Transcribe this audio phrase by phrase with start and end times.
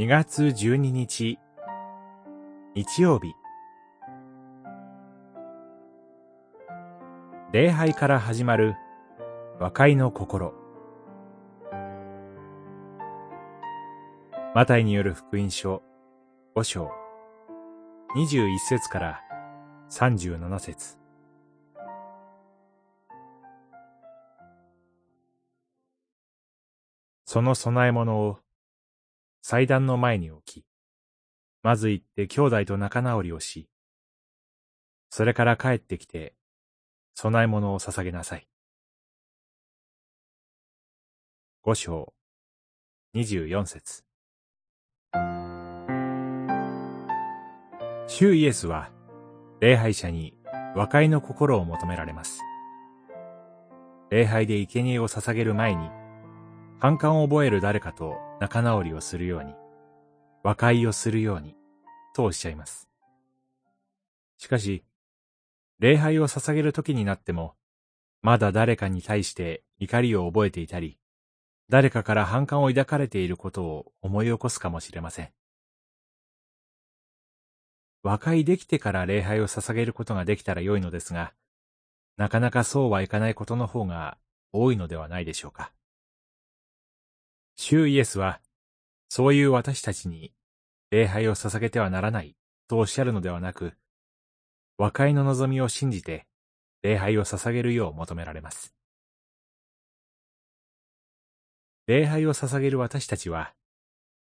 [0.00, 1.38] 2月12日。
[2.74, 3.34] 日曜日。
[7.52, 8.76] 礼拝から始まる
[9.58, 10.54] 和解の心。
[14.54, 15.82] マタイによる福音書
[16.56, 16.90] 5章。
[18.16, 19.20] 21節から
[19.90, 20.96] 37節。
[27.26, 28.38] その供え物を
[29.42, 30.64] 祭壇の前に置き、
[31.62, 33.68] まず行って兄弟と仲直りをし、
[35.10, 36.34] それから帰ってきて、
[37.14, 38.46] 供え物を捧げなさい。
[41.62, 42.14] 五章、
[43.12, 44.04] 二十四節。
[48.06, 48.90] 主イエスは、
[49.60, 50.34] 礼拝者に
[50.74, 52.40] 和解の心を求められます。
[54.10, 55.90] 礼拝で生贄を捧げる前に、
[56.78, 59.54] 反感を覚える誰かと仲直りをするように、
[60.42, 61.54] 和解をするように、
[62.14, 62.88] とおっしゃいます。
[64.38, 64.82] しかし、
[65.78, 67.54] 礼拝を捧げる時になっても、
[68.22, 70.98] まだ誰かに対して怒りを覚えていたり、
[71.68, 75.30] 誰かから反感を抱かれていることを思い起こすかもしれません。
[78.02, 81.34] 和解できてから礼拝を捧げることができたら良いのですが、
[82.16, 84.16] なかなかそうはいかないことの方が
[84.50, 85.72] 多いのではないでしょうか。
[87.62, 88.40] 主イエスは、
[89.10, 90.32] そういう私たちに
[90.90, 92.34] 礼拝を捧げてはならない
[92.68, 93.74] とおっしゃるのではなく、
[94.78, 96.26] 和解の望みを信じて
[96.82, 98.74] 礼拝を捧げるよう求められます。
[101.86, 103.52] 礼拝を捧げる私たちは、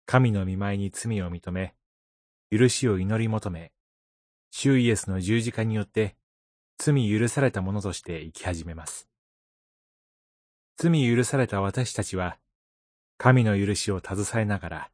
[0.06, 1.73] 神の見舞いに罪を認め、
[2.52, 3.72] 許しを祈り求め、
[4.52, 6.18] 主イエスの十字架によって
[6.78, 9.08] 罪許されたものとして生き始めます。
[10.76, 12.41] 罪許された私たちは、
[13.23, 14.92] 神の許しを携えながら、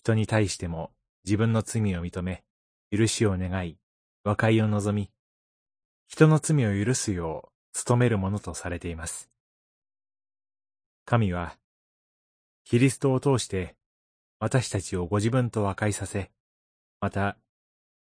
[0.00, 0.90] 人に対しても
[1.24, 2.42] 自分の罪を認め、
[2.90, 3.78] 許しを願い、
[4.24, 5.12] 和解を望み、
[6.08, 9.30] 人の罪を許すよう努めるものとされています。
[11.04, 11.56] 神は、
[12.64, 13.76] キリストを通して
[14.40, 16.32] 私たちをご自分と和解させ、
[17.00, 17.36] また、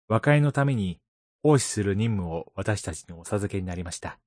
[0.09, 1.01] 和解のために
[1.43, 4.19] 奉仕する任務を私たちにお授けになりました。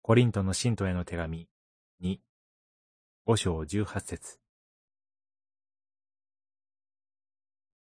[0.00, 1.50] コリントの信徒への手紙
[2.00, 2.18] 2、
[3.30, 4.38] 五章十八節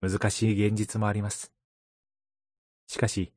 [0.02, 1.53] 難しい現実もあります。
[2.88, 3.31] しかし、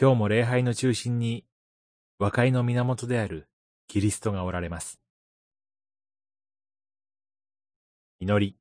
[0.00, 1.44] 今日も礼拝の中心に
[2.18, 3.46] 和解の源である
[3.88, 4.98] キリストがおられます。
[8.18, 8.56] 祈り。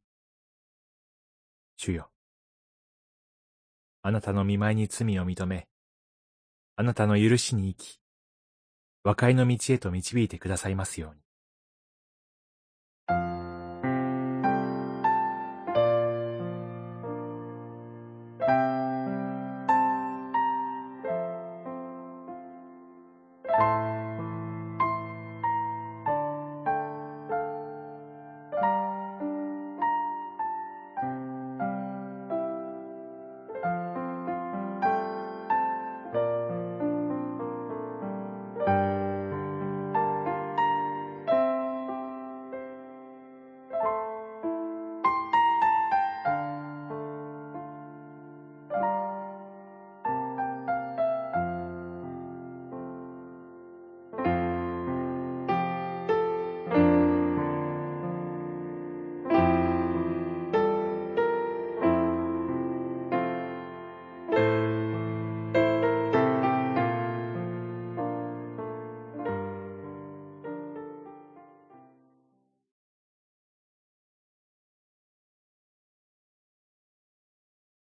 [1.78, 2.09] 主よ。
[4.02, 5.69] あなたの見舞いに罪を認め、
[6.75, 8.02] あなたの許しに生き、
[9.06, 11.25] 和解の道へと導いてくださいますように。